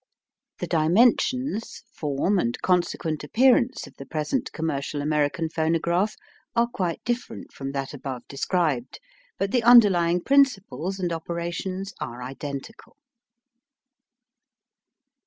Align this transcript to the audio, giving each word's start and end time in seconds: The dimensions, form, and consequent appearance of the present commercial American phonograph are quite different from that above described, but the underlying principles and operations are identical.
The 0.57 0.65
dimensions, 0.65 1.83
form, 1.93 2.39
and 2.39 2.59
consequent 2.63 3.23
appearance 3.23 3.85
of 3.85 3.93
the 3.97 4.05
present 4.07 4.51
commercial 4.51 4.99
American 4.99 5.47
phonograph 5.47 6.15
are 6.55 6.65
quite 6.65 7.03
different 7.03 7.53
from 7.53 7.71
that 7.73 7.93
above 7.93 8.27
described, 8.27 8.99
but 9.37 9.51
the 9.51 9.61
underlying 9.61 10.21
principles 10.23 10.99
and 10.99 11.13
operations 11.13 11.93
are 11.99 12.23
identical. 12.23 12.97